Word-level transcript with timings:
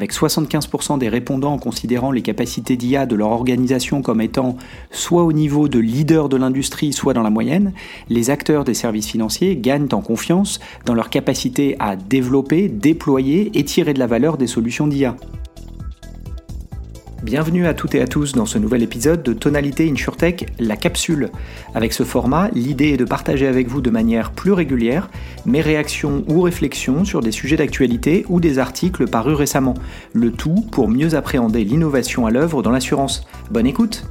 avec 0.00 0.14
75% 0.14 0.96
des 0.96 1.10
répondants 1.10 1.58
considérant 1.58 2.10
les 2.10 2.22
capacités 2.22 2.78
d'IA 2.78 3.04
de 3.04 3.14
leur 3.14 3.32
organisation 3.32 4.00
comme 4.00 4.22
étant 4.22 4.56
soit 4.90 5.24
au 5.24 5.32
niveau 5.34 5.68
de 5.68 5.78
leader 5.78 6.30
de 6.30 6.38
l'industrie, 6.38 6.94
soit 6.94 7.12
dans 7.12 7.22
la 7.22 7.28
moyenne, 7.28 7.74
les 8.08 8.30
acteurs 8.30 8.64
des 8.64 8.72
services 8.72 9.08
financiers 9.08 9.56
gagnent 9.56 9.88
en 9.92 10.00
confiance 10.00 10.58
dans 10.86 10.94
leur 10.94 11.10
capacité 11.10 11.76
à 11.80 11.96
développer, 11.96 12.70
déployer 12.70 13.50
et 13.52 13.62
tirer 13.62 13.92
de 13.92 13.98
la 13.98 14.06
valeur 14.06 14.38
des 14.38 14.46
solutions 14.46 14.86
d'IA. 14.86 15.16
Bienvenue 17.22 17.66
à 17.66 17.74
toutes 17.74 17.94
et 17.94 18.00
à 18.00 18.06
tous 18.06 18.32
dans 18.32 18.46
ce 18.46 18.56
nouvel 18.56 18.82
épisode 18.82 19.22
de 19.22 19.34
Tonalité 19.34 19.90
InsurTech, 19.90 20.54
la 20.58 20.74
capsule. 20.74 21.28
Avec 21.74 21.92
ce 21.92 22.02
format, 22.02 22.48
l'idée 22.54 22.92
est 22.92 22.96
de 22.96 23.04
partager 23.04 23.46
avec 23.46 23.68
vous 23.68 23.82
de 23.82 23.90
manière 23.90 24.32
plus 24.32 24.52
régulière 24.52 25.10
mes 25.44 25.60
réactions 25.60 26.24
ou 26.28 26.40
réflexions 26.40 27.04
sur 27.04 27.20
des 27.20 27.30
sujets 27.30 27.58
d'actualité 27.58 28.24
ou 28.30 28.40
des 28.40 28.58
articles 28.58 29.06
parus 29.06 29.36
récemment. 29.36 29.74
Le 30.14 30.32
tout 30.32 30.64
pour 30.72 30.88
mieux 30.88 31.14
appréhender 31.14 31.62
l'innovation 31.62 32.24
à 32.24 32.30
l'œuvre 32.30 32.62
dans 32.62 32.70
l'assurance. 32.70 33.26
Bonne 33.50 33.66
écoute 33.66 34.06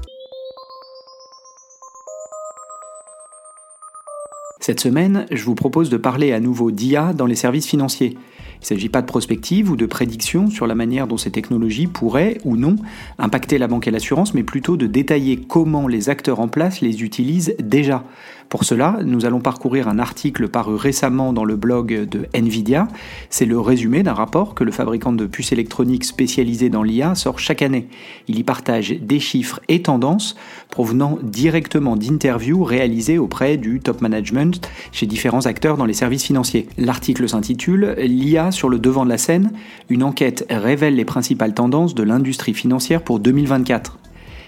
Cette 4.59 4.81
semaine, 4.81 5.25
je 5.31 5.44
vous 5.45 5.55
propose 5.55 5.89
de 5.89 5.97
parler 5.97 6.31
à 6.31 6.39
nouveau 6.39 6.69
d'IA 6.69 7.13
dans 7.13 7.25
les 7.25 7.35
services 7.35 7.66
financiers. 7.66 8.19
Il 8.59 8.63
ne 8.63 8.67
s'agit 8.67 8.89
pas 8.89 9.01
de 9.01 9.07
prospective 9.07 9.71
ou 9.71 9.77
de 9.77 9.85
prédiction 9.85 10.49
sur 10.49 10.67
la 10.67 10.75
manière 10.75 11.07
dont 11.07 11.17
ces 11.17 11.31
technologies 11.31 11.87
pourraient 11.87 12.39
ou 12.43 12.57
non 12.57 12.75
impacter 13.17 13.57
la 13.57 13.67
banque 13.67 13.87
et 13.87 13.91
l'assurance, 13.91 14.33
mais 14.33 14.43
plutôt 14.43 14.75
de 14.75 14.85
détailler 14.85 15.37
comment 15.37 15.87
les 15.87 16.09
acteurs 16.09 16.41
en 16.41 16.49
place 16.49 16.81
les 16.81 17.01
utilisent 17.03 17.55
déjà. 17.63 18.03
Pour 18.49 18.63
cela, 18.63 18.98
nous 19.05 19.27
allons 19.27 19.41
parcourir 19.41 19.88
un 19.88 19.99
article 19.99 20.48
paru 20.48 20.73
récemment 20.73 21.34
dans 21.34 21.45
le 21.45 21.55
blog 21.55 22.08
de 22.09 22.26
Nvidia. 22.34 22.88
C'est 23.30 23.45
le 23.45 23.59
résumé 23.59 24.02
d'un 24.02 24.16
rapport 24.16 24.55
que 24.55 24.63
le 24.63 24.72
fabricant 24.72 25.13
de 25.13 25.27
puces 25.27 25.52
électroniques 25.52 26.03
spécialisé 26.03 26.70
dans 26.70 26.81
l'IA 26.81 27.13
sort 27.13 27.38
chaque 27.38 27.62
année. 27.62 27.88
Il 28.27 28.39
y 28.39 28.44
partage 28.44 28.89
des 28.89 29.20
chiffres 29.20 29.59
et 29.67 29.83
tendances 29.83 30.36
provenant 30.72 31.19
directement 31.22 31.95
d'interviews 31.95 32.64
réalisées 32.64 33.19
auprès 33.19 33.58
du 33.58 33.81
top 33.81 34.02
management 34.02 34.67
chez 34.91 35.06
différents 35.06 35.45
acteurs 35.45 35.78
dans 35.78 35.86
les 35.86 35.94
services 35.94 36.25
financiers. 36.25 36.67
L'article 36.80 37.30
s'intitule 37.30 37.95
L'IA 38.00 38.50
sur 38.50 38.67
le 38.67 38.80
devant 38.80 39.06
de 39.06 39.09
la 39.09 39.19
scène. 39.19 39.52
Une 39.89 40.02
enquête 40.02 40.47
révèle 40.50 40.95
les 40.95 41.06
principales 41.06 41.53
tendances 41.53 41.94
de 41.94 42.02
l'industrie 42.02 42.56
financière 42.56 43.03
pour 43.03 43.19
2024. 43.19 44.00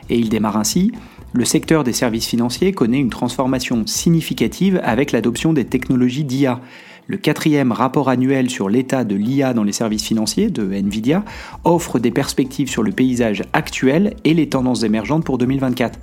Et 0.09 0.17
il 0.17 0.29
démarre 0.29 0.57
ainsi. 0.57 0.91
Le 1.33 1.45
secteur 1.45 1.85
des 1.85 1.93
services 1.93 2.27
financiers 2.27 2.73
connaît 2.73 2.99
une 2.99 3.09
transformation 3.09 3.87
significative 3.87 4.81
avec 4.83 5.13
l'adoption 5.13 5.53
des 5.53 5.63
technologies 5.63 6.25
d'IA. 6.25 6.59
Le 7.07 7.15
quatrième 7.15 7.71
rapport 7.71 8.09
annuel 8.09 8.49
sur 8.49 8.67
l'état 8.67 9.05
de 9.05 9.15
l'IA 9.15 9.53
dans 9.53 9.63
les 9.63 9.71
services 9.71 10.03
financiers 10.03 10.49
de 10.49 10.73
Nvidia 10.73 11.23
offre 11.63 11.99
des 11.99 12.11
perspectives 12.11 12.69
sur 12.69 12.83
le 12.83 12.91
paysage 12.91 13.43
actuel 13.53 14.15
et 14.25 14.33
les 14.33 14.49
tendances 14.49 14.83
émergentes 14.83 15.23
pour 15.23 15.37
2024. 15.37 15.99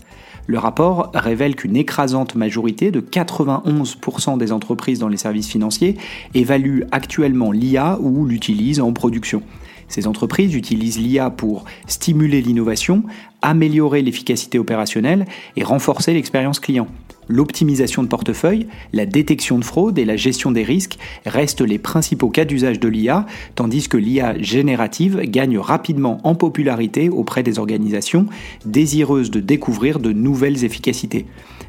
Le 0.47 0.59
rapport 0.59 1.11
révèle 1.13 1.57
qu'une 1.57 1.77
écrasante 1.77 2.35
majorité 2.35 2.91
de 2.91 3.03
91% 3.03 4.39
des 4.39 4.51
entreprises 4.51 4.99
dans 4.99 5.09
les 5.09 5.19
services 5.19 5.49
financiers 5.49 5.99
évaluent 6.33 6.85
actuellement 6.91 7.53
l'IA 7.53 7.99
ou 8.01 8.25
l'utilisent 8.25 8.81
en 8.81 8.95
production. 8.95 9.43
Ces 9.89 10.07
entreprises 10.07 10.55
utilisent 10.55 10.99
l'IA 10.99 11.31
pour 11.31 11.65
stimuler 11.87 12.43
l'innovation, 12.43 13.03
améliorer 13.43 14.03
l'efficacité 14.03 14.59
opérationnelle 14.59 15.27
et 15.57 15.65
renforcer 15.65 16.13
l'expérience 16.13 16.61
client. 16.61 16.89
L'optimisation 17.29 18.03
de 18.03 18.09
portefeuille, 18.09 18.69
la 18.95 19.05
détection 19.05 19.59
de 19.59 19.65
fraude 19.65 19.99
et 19.99 20.07
la 20.07 20.17
gestion 20.17 20.51
des 20.51 20.63
risques 20.63 20.99
restent 21.27 21.61
les 21.61 21.79
principaux 21.79 22.31
cas 22.31 22.47
d'usage 22.47 22.81
de 22.81 22.89
l'IA, 22.89 23.27
tandis 23.55 23.89
que 23.89 23.99
l'IA 23.99 24.41
générative 24.41 25.21
gagne 25.25 25.59
rapidement 25.59 26.21
en 26.25 26.35
popularité 26.35 27.11
auprès 27.11 27.43
des 27.43 27.59
organisations 27.59 28.27
désireuses 28.65 29.31
de 29.31 29.41
découvrir 29.41 29.99
de 29.99 30.13
nouvelles 30.13 30.65
efficacités. 30.65 31.27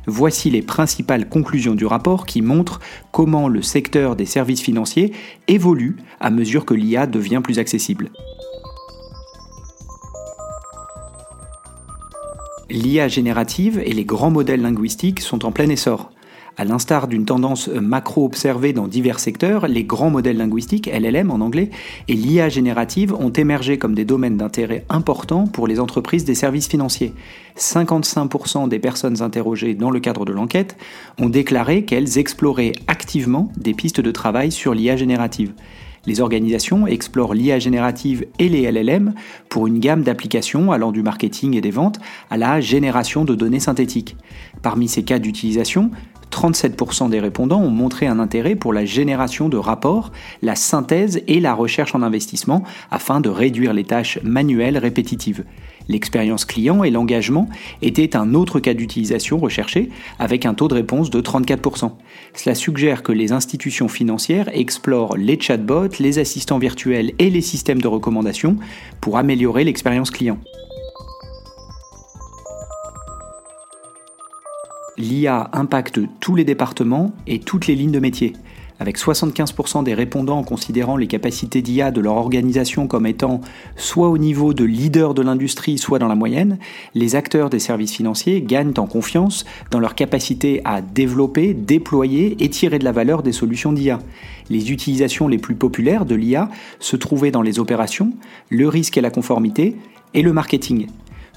Voici 0.10 0.50
les 0.50 0.64
principales 0.64 1.30
conclusions 1.30 1.76
du 1.76 1.86
rapport 1.86 2.26
qui 2.26 2.42
montrent 2.42 2.80
comment 3.12 3.48
le 3.48 3.62
secteur 3.62 4.16
des 4.16 4.26
services 4.26 4.60
financiers 4.60 5.14
évolue 5.48 5.98
à 6.20 6.32
mesure 6.32 6.66
que 6.66 6.74
l'IA 6.74 7.06
devient 7.06 7.42
plus 7.44 7.60
accessible. 7.60 8.10
L'IA 12.72 13.08
générative 13.08 13.80
et 13.86 13.94
les 13.94 14.04
grands 14.04 14.32
modèles 14.32 14.64
linguistiques 14.64 15.20
sont 15.20 15.46
en 15.46 15.52
plein 15.52 15.70
essor. 15.70 16.10
À 16.60 16.66
l'instar 16.66 17.08
d'une 17.08 17.24
tendance 17.24 17.70
macro 17.70 18.26
observée 18.26 18.74
dans 18.74 18.90
divers 18.90 19.22
secteurs, 19.22 19.70
les 19.70 19.86
grands 19.86 20.10
modèles 20.10 20.36
linguistiques, 20.36 20.92
LLM 20.92 21.32
en 21.32 21.36
anglais, 21.36 21.70
et 22.10 22.14
l'IA 22.16 22.50
générative 22.50 23.14
ont 23.14 23.30
émergé 23.30 23.78
comme 23.78 23.96
des 23.96 24.04
domaines 24.04 24.36
d'intérêt 24.36 24.84
importants 24.90 25.48
pour 25.48 25.68
les 25.68 25.80
entreprises 25.80 26.26
des 26.26 26.36
services 26.36 26.68
financiers. 26.68 27.14
55% 27.58 28.68
des 28.68 28.80
personnes 28.80 29.22
interrogées 29.22 29.74
dans 29.74 29.90
le 29.90 30.02
cadre 30.02 30.26
de 30.26 30.34
l'enquête 30.34 30.76
ont 31.18 31.30
déclaré 31.30 31.86
qu'elles 31.86 32.18
exploraient 32.18 32.74
activement 32.88 33.54
des 33.56 33.74
pistes 33.74 34.02
de 34.02 34.12
travail 34.12 34.52
sur 34.52 34.74
l'IA 34.74 34.98
générative. 34.98 35.54
Les 36.06 36.20
organisations 36.20 36.88
explorent 36.88 37.34
l'IA 37.34 37.60
générative 37.60 38.26
et 38.38 38.50
les 38.50 38.70
LLM 38.70 39.14
pour 39.48 39.68
une 39.68 39.80
gamme 39.80 40.04
d'applications 40.04 40.74
allant 40.74 40.92
du 40.92 41.04
marketing 41.04 41.56
et 41.56 41.62
des 41.62 41.72
ventes 41.72 42.00
à 42.30 42.36
la 42.36 42.60
génération 42.60 43.24
de 43.24 43.36
données 43.36 43.60
synthétiques. 43.60 44.18
Parmi 44.62 44.88
ces 44.88 45.04
cas 45.04 45.20
d'utilisation, 45.20 45.92
37% 46.32 47.10
des 47.10 47.20
répondants 47.20 47.62
ont 47.62 47.70
montré 47.70 48.08
un 48.08 48.20
intérêt 48.20 48.56
pour 48.56 48.74
la 48.74 48.86
génération 48.86 49.50
de 49.50 49.58
rapports, 49.58 50.12
la 50.42 50.56
synthèse 50.56 51.22
et 51.28 51.40
la 51.40 51.54
recherche 51.54 51.96
en 51.96 52.02
investissement 52.02 52.64
afin 52.92 53.22
de 53.22 53.30
réduire 53.30 53.74
les 53.74 53.84
tâches 53.84 54.20
manuelles 54.24 54.78
répétitives. 54.78 55.44
L'expérience 55.90 56.46
client 56.46 56.84
et 56.84 56.92
l'engagement 56.92 57.50
étaient 57.82 58.16
un 58.16 58.36
autre 58.36 58.60
cas 58.60 58.76
d'utilisation 58.76 59.40
recherché 59.40 59.90
avec 60.20 60.46
un 60.46 60.54
taux 60.54 60.68
de 60.68 60.76
réponse 60.76 61.10
de 61.10 61.20
34%. 61.20 61.92
Cela 62.36 62.54
suggère 62.54 63.02
que 63.02 63.12
les 63.12 63.32
institutions 63.32 63.88
financières 63.88 64.50
explorent 64.54 65.18
les 65.18 65.40
chatbots, 65.40 66.00
les 66.00 66.20
assistants 66.20 66.60
virtuels 66.60 67.14
et 67.18 67.32
les 67.32 67.42
systèmes 67.42 67.82
de 67.82 67.88
recommandation 67.88 68.58
pour 69.02 69.18
améliorer 69.18 69.64
l'expérience 69.64 70.12
client. 70.12 70.38
L'IA 75.00 75.50
impacte 75.54 76.00
tous 76.20 76.36
les 76.36 76.44
départements 76.44 77.14
et 77.26 77.40
toutes 77.40 77.66
les 77.66 77.76
lignes 77.76 77.92
de 77.92 78.00
métier 78.00 78.34
avec 78.80 78.98
75% 78.98 79.84
des 79.84 79.94
répondants 79.94 80.44
considérant 80.44 80.96
les 80.96 81.08
capacités 81.08 81.62
d'IA 81.62 81.92
de 81.92 82.02
leur 82.02 82.16
organisation 82.16 82.88
comme 82.88 83.06
étant 83.06 83.42
soit 83.76 84.10
au 84.10 84.18
niveau 84.18 84.54
de 84.54 84.64
leader 84.64 85.14
de 85.14 85.22
l'industrie, 85.22 85.78
soit 85.78 86.00
dans 86.00 86.08
la 86.08 86.16
moyenne, 86.16 86.58
les 86.96 87.16
acteurs 87.16 87.50
des 87.50 87.60
services 87.60 87.94
financiers 87.94 88.42
gagnent 88.42 88.74
en 88.78 88.88
confiance 88.88 89.46
dans 89.72 89.80
leur 89.80 89.96
capacité 89.96 90.62
à 90.64 90.82
développer, 90.82 91.54
déployer 91.54 92.38
et 92.44 92.50
tirer 92.50 92.80
de 92.80 92.86
la 92.86 92.94
valeur 92.94 93.22
des 93.22 93.34
solutions 93.34 93.74
d'IA. 93.74 94.00
Les 94.50 94.72
utilisations 94.72 95.28
les 95.28 95.38
plus 95.38 95.56
populaires 95.56 96.06
de 96.06 96.16
l'IA 96.16 96.50
se 96.80 96.96
trouvaient 96.96 97.32
dans 97.32 97.42
les 97.42 97.60
opérations, 97.60 98.14
le 98.50 98.68
risque 98.68 98.98
et 98.98 99.02
la 99.02 99.12
conformité, 99.12 99.76
et 100.14 100.22
le 100.22 100.34
marketing. 100.34 100.88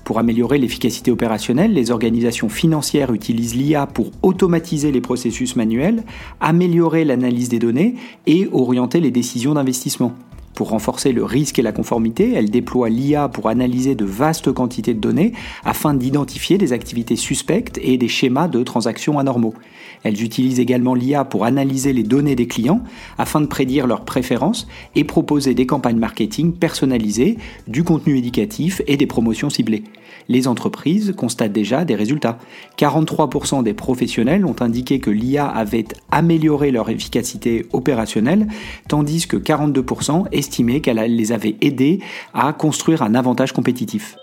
Pour 0.05 0.19
améliorer 0.19 0.59
l'efficacité 0.59 1.11
opérationnelle, 1.11 1.73
les 1.73 1.91
organisations 1.91 2.49
financières 2.49 3.13
utilisent 3.13 3.55
l'IA 3.55 3.87
pour 3.87 4.11
automatiser 4.23 4.91
les 4.91 5.01
processus 5.01 5.55
manuels, 5.57 6.03
améliorer 6.41 7.05
l'analyse 7.05 7.49
des 7.49 7.59
données 7.59 7.95
et 8.27 8.49
orienter 8.53 9.01
les 9.01 9.11
décisions 9.11 9.55
d'investissement. 9.55 10.13
Pour 10.55 10.69
renforcer 10.69 11.13
le 11.13 11.25
risque 11.25 11.59
et 11.59 11.63
la 11.63 11.73
conformité, 11.73 12.33
elles 12.35 12.51
déploient 12.51 12.91
l'IA 12.91 13.29
pour 13.29 13.49
analyser 13.49 13.95
de 13.95 14.05
vastes 14.05 14.53
quantités 14.53 14.93
de 14.95 15.01
données 15.01 15.33
afin 15.65 15.95
d'identifier 15.95 16.59
des 16.59 16.73
activités 16.73 17.17
suspectes 17.17 17.79
et 17.83 17.97
des 17.97 18.09
schémas 18.09 18.49
de 18.49 18.63
transactions 18.63 19.19
anormaux. 19.19 19.55
Elles 20.03 20.23
utilisent 20.23 20.61
également 20.61 20.95
l'IA 20.95 21.25
pour 21.25 21.45
analyser 21.45 21.93
les 21.93 22.03
données 22.03 22.37
des 22.37 22.47
clients 22.47 22.83
afin 23.19 23.41
de 23.41 23.47
prédire 23.47 23.87
leurs 23.87 24.05
préférences 24.05 24.67
et 24.95 25.05
proposer 25.05 25.55
des 25.55 25.67
campagnes 25.67 25.99
marketing 25.99 26.53
personnalisées, 26.53 27.39
du 27.67 27.85
contenu 27.85 28.19
éducatif 28.19 28.83
et 28.87 28.97
des 28.97 29.07
promotions 29.07 29.51
ciblées. 29.51 29.85
Les 30.29 30.49
entreprises 30.49 31.15
constatent 31.17 31.53
déjà 31.53 31.85
des 31.85 31.95
résultats. 31.95 32.39
43% 32.79 33.63
des 33.63 33.75
professionnels 33.75 34.47
ont 34.47 34.57
indiqué 34.61 35.01
que 35.01 35.11
l'IA 35.11 35.47
avait 35.47 35.87
amélioré 36.11 36.71
leur 36.71 36.89
efficacité 36.91 37.67
opérationnelle, 37.73 38.47
tandis 38.89 39.27
que 39.27 39.37
42% 39.37 40.27
estimaient 40.33 40.81
qu'elle 40.81 40.99
les 40.99 41.33
avait 41.33 41.57
aidés 41.61 42.01
à 42.35 42.53
construire 42.53 43.03
un 43.03 43.15
avantage 43.15 43.53
compétitif. 43.53 44.17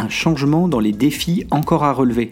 un 0.00 0.08
changement 0.08 0.68
dans 0.68 0.80
les 0.80 0.92
défis 0.92 1.44
encore 1.50 1.84
à 1.84 1.92
relever. 1.92 2.30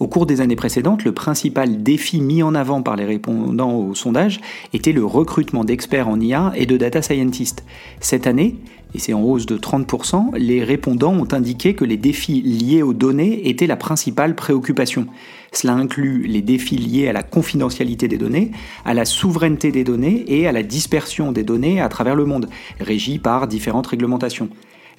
Au 0.00 0.08
cours 0.08 0.26
des 0.26 0.40
années 0.40 0.56
précédentes, 0.56 1.04
le 1.04 1.12
principal 1.12 1.82
défi 1.82 2.20
mis 2.20 2.42
en 2.42 2.54
avant 2.54 2.82
par 2.82 2.96
les 2.96 3.04
répondants 3.04 3.74
au 3.74 3.94
sondage 3.94 4.40
était 4.72 4.92
le 4.92 5.04
recrutement 5.04 5.64
d'experts 5.64 6.08
en 6.08 6.18
IA 6.18 6.52
et 6.56 6.66
de 6.66 6.76
data 6.76 7.00
scientists. 7.00 7.64
Cette 8.00 8.26
année, 8.26 8.56
et 8.94 8.98
c'est 8.98 9.12
en 9.12 9.22
hausse 9.22 9.46
de 9.46 9.56
30%, 9.56 10.36
les 10.36 10.64
répondants 10.64 11.14
ont 11.14 11.32
indiqué 11.32 11.74
que 11.74 11.84
les 11.84 11.96
défis 11.96 12.42
liés 12.42 12.82
aux 12.82 12.92
données 12.92 13.48
étaient 13.48 13.66
la 13.66 13.76
principale 13.76 14.34
préoccupation. 14.34 15.06
Cela 15.52 15.74
inclut 15.74 16.26
les 16.26 16.42
défis 16.42 16.76
liés 16.76 17.08
à 17.08 17.12
la 17.12 17.22
confidentialité 17.22 18.08
des 18.08 18.18
données, 18.18 18.50
à 18.84 18.94
la 18.94 19.04
souveraineté 19.04 19.70
des 19.70 19.84
données 19.84 20.24
et 20.26 20.48
à 20.48 20.52
la 20.52 20.64
dispersion 20.64 21.30
des 21.30 21.44
données 21.44 21.80
à 21.80 21.88
travers 21.88 22.16
le 22.16 22.24
monde, 22.24 22.48
régis 22.80 23.18
par 23.18 23.46
différentes 23.46 23.86
réglementations. 23.86 24.48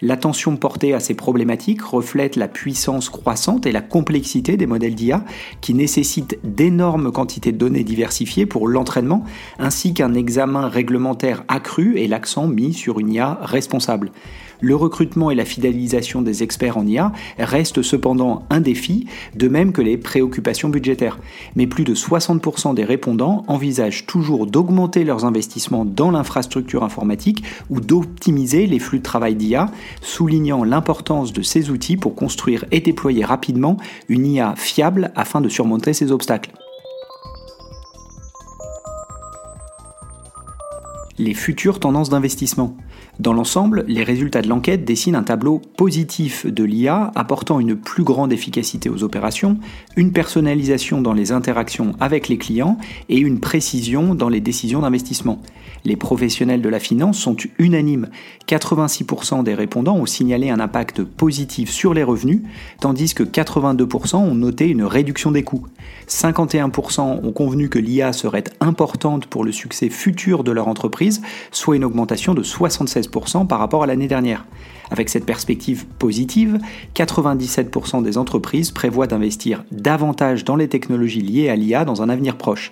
L'attention 0.02 0.58
portée 0.58 0.94
à 0.94 1.00
ces 1.00 1.14
problématiques 1.14 1.82
reflète 1.82 2.36
la 2.36 2.48
puissance 2.48 3.10
croissante 3.10 3.66
et 3.66 3.72
la 3.72 3.82
complexité 3.82 4.58
des 4.58 4.68
modèles 4.68 4.96
d'IA 4.96 5.24
qui 5.62 5.74
nécessitent 5.74 6.38
d'énormes 6.44 7.12
quantités 7.12 7.52
de 7.52 7.58
données 7.58 7.84
diversifiées 7.84 8.46
pour 8.46 8.68
l'entraînement 8.68 9.24
ainsi 9.60 9.94
qu'un 9.94 10.14
examen 10.14 10.68
réglementaire 10.68 11.44
accru 11.48 11.98
et 11.98 12.08
l'accent 12.08 12.48
mis 12.48 12.74
sur 12.74 13.00
une 13.00 13.14
IA 13.14 13.40
responsable. 13.42 14.12
Le 14.62 14.76
recrutement 14.76 15.32
et 15.32 15.36
la 15.36 15.46
fidélisation 15.46 16.22
des 16.22 16.44
experts 16.44 16.78
en 16.78 16.86
IA 16.86 17.12
restent 17.38 17.82
cependant 17.82 18.44
un 18.50 18.62
défi, 18.62 19.08
de 19.36 19.48
même 19.48 19.72
que 19.72 19.82
les 19.82 19.98
préoccupations 19.98 20.70
budgétaires. 20.70 21.20
Mais 21.56 21.68
plus 21.68 21.84
de 21.84 21.94
60% 21.96 22.74
des 22.74 22.84
répondants 22.84 23.44
envisagent 23.48 24.06
toujours 24.06 24.48
d'augmenter 24.48 25.04
leurs 25.04 25.26
investissements 25.26 25.86
dans 25.86 26.12
l'infrastructure 26.12 26.84
informatique 26.84 27.44
ou 27.70 27.82
d'optimiser 27.82 28.68
les 28.68 28.80
flux 28.80 29.00
de 29.00 29.04
travail 29.04 29.36
d'IA, 29.36 29.70
soulignant 30.02 30.64
l'importance 30.64 31.34
de 31.34 31.42
ces 31.42 31.70
outils 31.70 31.98
pour 31.98 32.16
construire 32.16 32.66
et 32.72 32.80
déployer 32.80 33.26
rapidement 33.26 33.78
une 34.10 34.26
IA 34.26 34.56
fiable 34.56 35.12
afin 35.16 35.42
de 35.42 35.50
surmonter 35.50 35.94
ces 35.94 36.12
obstacles. 36.12 36.52
les 41.18 41.34
futures 41.34 41.80
tendances 41.80 42.10
d'investissement. 42.10 42.76
Dans 43.20 43.32
l'ensemble, 43.32 43.86
les 43.88 44.04
résultats 44.04 44.42
de 44.42 44.50
l'enquête 44.50 44.84
dessinent 44.84 45.16
un 45.16 45.24
tableau 45.24 45.62
positif 45.78 46.46
de 46.46 46.64
l'IA 46.66 47.12
apportant 47.16 47.62
une 47.62 47.78
plus 47.78 48.04
grande 48.04 48.34
efficacité 48.34 48.90
aux 48.90 49.04
opérations, 49.04 49.58
une 49.96 50.12
personnalisation 50.12 51.02
dans 51.02 51.14
les 51.14 51.32
interactions 51.32 51.94
avec 52.02 52.28
les 52.28 52.38
clients 52.38 52.78
et 53.08 53.18
une 53.18 53.40
précision 53.40 54.16
dans 54.16 54.28
les 54.28 54.42
décisions 54.42 54.82
d'investissement. 54.82 55.42
Les 55.86 55.96
professionnels 55.96 56.62
de 56.62 56.68
la 56.70 56.80
finance 56.80 57.18
sont 57.18 57.38
unanimes. 57.60 58.10
86% 58.48 59.44
des 59.44 59.54
répondants 59.54 59.96
ont 59.96 60.08
signalé 60.08 60.50
un 60.50 60.60
impact 60.60 61.04
positif 61.04 61.70
sur 61.70 61.94
les 61.94 62.04
revenus, 62.04 62.42
tandis 62.82 63.14
que 63.14 63.24
82% 63.24 64.16
ont 64.16 64.36
noté 64.36 64.68
une 64.68 64.84
réduction 64.84 65.32
des 65.32 65.44
coûts. 65.44 65.68
51% 66.08 67.02
ont 67.24 67.32
convenu 67.32 67.70
que 67.70 67.80
l'IA 67.80 68.14
serait 68.14 68.44
importante 68.60 69.28
pour 69.28 69.44
le 69.44 69.52
succès 69.52 69.90
futur 69.90 70.44
de 70.44 70.52
leur 70.52 70.68
entreprise, 70.68 71.22
soit 71.52 71.76
une 71.76 71.86
augmentation 71.86 72.34
de 72.34 72.44
76% 72.86 73.48
par 73.48 73.60
rapport 73.60 73.84
à 73.84 73.88
l'année 73.88 74.08
dernière. 74.08 74.46
Avec 74.92 75.10
cette 75.10 75.26
perspective 75.26 75.86
positive, 75.86 76.60
97% 76.96 78.04
des 78.04 78.18
entreprises 78.18 78.72
prévoient 78.72 79.08
d'investir 79.08 79.64
davantage 79.72 80.44
dans 80.44 80.56
les 80.56 80.68
technologies 80.68 81.22
liées 81.22 81.50
à 81.50 81.56
l'IA 81.56 81.86
dans 81.86 82.02
un 82.02 82.10
avenir 82.10 82.38
proche. 82.38 82.72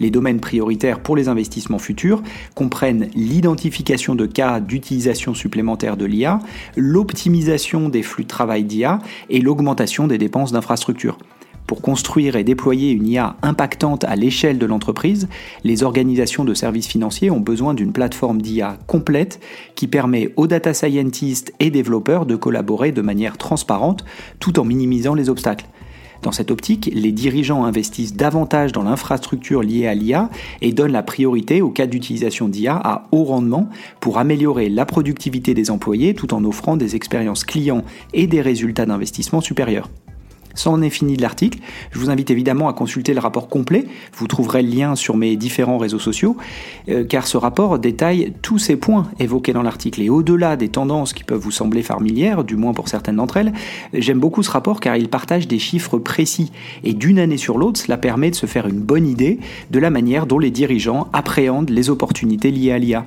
Les 0.00 0.10
domaines 0.10 0.40
prioritaires 0.40 1.00
pour 1.00 1.16
les 1.16 1.28
investissements 1.28 1.78
futurs 1.78 2.22
comprennent 2.54 3.08
l'identification 3.14 4.14
de 4.14 4.26
cas 4.26 4.60
d'utilisation 4.60 5.34
supplémentaire 5.34 5.96
de 5.96 6.04
l'IA, 6.04 6.40
l'optimisation 6.76 7.88
des 7.88 8.02
flux 8.02 8.24
de 8.24 8.28
travail 8.28 8.64
d'IA 8.64 8.98
et 9.30 9.40
l'augmentation 9.40 10.06
des 10.06 10.18
dépenses 10.18 10.52
d'infrastructure. 10.52 11.16
Pour 11.66 11.80
construire 11.80 12.36
et 12.36 12.44
déployer 12.44 12.90
une 12.90 13.06
IA 13.06 13.36
impactante 13.42 14.04
à 14.04 14.16
l'échelle 14.16 14.58
de 14.58 14.66
l'entreprise, 14.66 15.28
les 15.64 15.82
organisations 15.82 16.44
de 16.44 16.52
services 16.52 16.86
financiers 16.86 17.30
ont 17.30 17.40
besoin 17.40 17.72
d'une 17.72 17.92
plateforme 17.92 18.42
d'IA 18.42 18.78
complète 18.86 19.40
qui 19.74 19.86
permet 19.86 20.32
aux 20.36 20.46
data 20.46 20.74
scientists 20.74 21.54
et 21.60 21.70
développeurs 21.70 22.26
de 22.26 22.36
collaborer 22.36 22.92
de 22.92 23.00
manière 23.00 23.38
transparente 23.38 24.04
tout 24.40 24.58
en 24.58 24.64
minimisant 24.64 25.14
les 25.14 25.30
obstacles. 25.30 25.66
Dans 26.20 26.32
cette 26.32 26.50
optique, 26.50 26.90
les 26.94 27.12
dirigeants 27.12 27.64
investissent 27.64 28.14
davantage 28.14 28.72
dans 28.72 28.82
l'infrastructure 28.82 29.62
liée 29.62 29.86
à 29.86 29.94
l'IA 29.94 30.30
et 30.62 30.72
donnent 30.72 30.92
la 30.92 31.02
priorité 31.02 31.60
aux 31.60 31.70
cas 31.70 31.86
d'utilisation 31.86 32.48
d'IA 32.48 32.76
à 32.76 33.08
haut 33.12 33.24
rendement 33.24 33.68
pour 34.00 34.18
améliorer 34.18 34.68
la 34.68 34.86
productivité 34.86 35.54
des 35.54 35.70
employés 35.70 36.14
tout 36.14 36.32
en 36.32 36.44
offrant 36.44 36.76
des 36.76 36.96
expériences 36.96 37.44
clients 37.44 37.84
et 38.12 38.26
des 38.26 38.40
résultats 38.40 38.86
d'investissement 38.86 39.40
supérieurs. 39.40 39.90
C'en 40.54 40.82
est 40.82 40.90
fini 40.90 41.16
de 41.16 41.22
l'article. 41.22 41.58
Je 41.90 41.98
vous 41.98 42.10
invite 42.10 42.30
évidemment 42.30 42.68
à 42.68 42.72
consulter 42.72 43.14
le 43.14 43.20
rapport 43.20 43.48
complet. 43.48 43.86
Vous 44.16 44.26
trouverez 44.26 44.62
le 44.62 44.70
lien 44.70 44.96
sur 44.96 45.16
mes 45.16 45.36
différents 45.36 45.78
réseaux 45.78 45.98
sociaux, 45.98 46.36
euh, 46.88 47.04
car 47.04 47.26
ce 47.26 47.36
rapport 47.36 47.78
détaille 47.78 48.32
tous 48.42 48.58
ces 48.58 48.76
points 48.76 49.08
évoqués 49.18 49.52
dans 49.52 49.62
l'article. 49.62 50.02
Et 50.02 50.10
au-delà 50.10 50.56
des 50.56 50.68
tendances 50.68 51.12
qui 51.12 51.24
peuvent 51.24 51.40
vous 51.40 51.50
sembler 51.50 51.82
familières, 51.82 52.44
du 52.44 52.56
moins 52.56 52.72
pour 52.72 52.88
certaines 52.88 53.16
d'entre 53.16 53.36
elles, 53.36 53.52
j'aime 53.92 54.20
beaucoup 54.20 54.42
ce 54.42 54.50
rapport 54.50 54.80
car 54.80 54.96
il 54.96 55.08
partage 55.08 55.48
des 55.48 55.58
chiffres 55.58 55.98
précis. 55.98 56.52
Et 56.82 56.94
d'une 56.94 57.18
année 57.18 57.36
sur 57.36 57.58
l'autre, 57.58 57.80
cela 57.80 57.96
permet 57.96 58.30
de 58.30 58.36
se 58.36 58.46
faire 58.46 58.66
une 58.66 58.80
bonne 58.80 59.06
idée 59.06 59.38
de 59.70 59.78
la 59.78 59.90
manière 59.90 60.26
dont 60.26 60.38
les 60.38 60.50
dirigeants 60.50 61.08
appréhendent 61.12 61.70
les 61.70 61.90
opportunités 61.90 62.50
liées 62.50 62.72
à 62.72 62.78
l'IA. 62.78 63.06